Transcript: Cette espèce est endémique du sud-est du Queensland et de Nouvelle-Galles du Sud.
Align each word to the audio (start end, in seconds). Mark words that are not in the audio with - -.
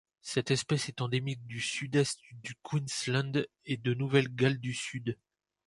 Cette 0.23 0.49
espèce 0.49 0.89
est 0.89 1.01
endémique 1.01 1.45
du 1.45 1.61
sud-est 1.61 2.19
du 2.41 2.55
Queensland 2.63 3.45
et 3.65 3.77
de 3.77 3.93
Nouvelle-Galles 3.93 4.57
du 4.59 4.73
Sud. 4.73 5.15